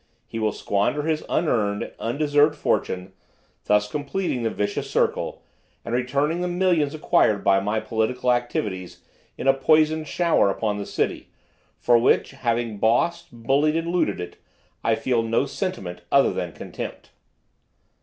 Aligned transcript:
He 0.25 0.39
will 0.39 0.51
squander 0.51 1.03
his 1.03 1.23
unearned 1.29 1.83
and 1.83 1.93
undeserved 1.99 2.55
fortune, 2.55 3.13
thus 3.65 3.87
completing 3.87 4.41
the 4.41 4.49
vicious 4.49 4.89
circle, 4.89 5.43
and 5.85 5.93
returning 5.93 6.41
the 6.41 6.47
millions 6.47 6.95
acquired 6.95 7.43
by 7.43 7.59
my 7.59 7.79
political 7.79 8.31
activities, 8.31 9.01
in 9.37 9.47
a 9.47 9.53
poisoned 9.53 10.07
shower 10.07 10.49
upon 10.49 10.79
the 10.79 10.87
city, 10.87 11.29
for 11.77 11.99
which, 11.99 12.31
having 12.31 12.79
bossed, 12.79 13.27
bullied 13.31 13.75
and 13.75 13.89
looted 13.89 14.19
it, 14.19 14.37
I 14.83 14.95
feel 14.95 15.21
no 15.21 15.45
sentiment 15.45 16.01
other 16.11 16.33
than 16.33 16.51
contempt." 16.53 17.11